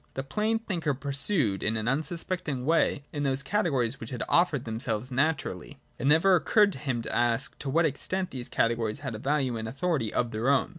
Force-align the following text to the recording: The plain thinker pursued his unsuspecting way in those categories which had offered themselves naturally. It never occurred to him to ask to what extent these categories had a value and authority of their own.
The 0.15 0.23
plain 0.23 0.57
thinker 0.57 0.95
pursued 0.95 1.61
his 1.61 1.77
unsuspecting 1.77 2.65
way 2.65 3.03
in 3.13 3.21
those 3.21 3.43
categories 3.43 3.99
which 3.99 4.09
had 4.09 4.23
offered 4.27 4.65
themselves 4.65 5.11
naturally. 5.11 5.79
It 5.99 6.07
never 6.07 6.33
occurred 6.33 6.73
to 6.73 6.79
him 6.79 7.03
to 7.03 7.15
ask 7.15 7.55
to 7.59 7.69
what 7.69 7.85
extent 7.85 8.31
these 8.31 8.49
categories 8.49 9.01
had 9.01 9.13
a 9.13 9.19
value 9.19 9.57
and 9.57 9.67
authority 9.67 10.11
of 10.11 10.31
their 10.31 10.49
own. 10.49 10.69